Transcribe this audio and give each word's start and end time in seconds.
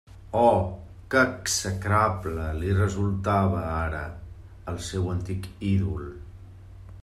Oh, 0.43 0.61
que 1.15 1.19
execrable 1.31 2.45
li 2.61 2.73
resultava 2.79 3.61
ara 3.75 4.03
el 4.73 4.83
seu 4.89 5.15
antic 5.15 5.49
ídol! 5.77 6.13